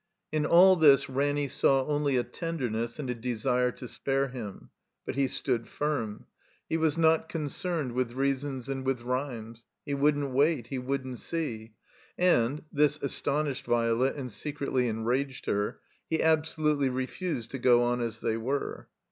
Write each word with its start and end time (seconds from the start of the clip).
In 0.31 0.47
all 0.47 0.77
this 0.77 1.11
Ranny 1.11 1.47
saw 1.47 1.85
only 1.85 2.17
a 2.17 2.23
tenderness 2.23 2.97
and 2.97 3.07
a 3.11 3.13
desire 3.13 3.69
to 3.73 3.87
spare 3.87 4.29
him. 4.29 4.71
But 5.05 5.13
he 5.15 5.27
stood 5.27 5.67
firm. 5.69 6.25
He 6.67 6.75
was 6.75 6.97
not 6.97 7.29
concerned 7.29 7.91
with 7.91 8.13
reasons 8.13 8.67
and 8.67 8.83
with 8.83 9.03
rimes; 9.03 9.63
he 9.85 9.93
wouldn't 9.93 10.31
wait, 10.31 10.69
he 10.69 10.79
wouldn't 10.79 11.19
see; 11.19 11.73
and 12.17 12.63
(this 12.73 12.97
astonished 12.99 13.67
Violet 13.67 14.15
and 14.15 14.31
secretly 14.31 14.87
enraged 14.87 15.45
her) 15.45 15.79
he 16.09 16.23
absolutely 16.23 16.89
re 16.89 17.05
fused 17.05 17.51
to 17.51 17.59
go 17.59 17.83
on 17.83 18.01
as 18.01 18.21
they 18.21 18.37
were. 18.37 18.87